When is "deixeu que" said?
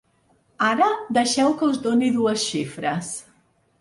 1.17-1.69